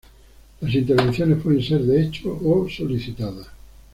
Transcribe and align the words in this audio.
Las 0.61 0.73
intervenciones 0.73 1.43
pueden 1.43 1.61
ser 1.61 1.83
"de 1.83 2.01
hecho" 2.05 2.31
o 2.43 2.67
"solicitada". 2.67 3.51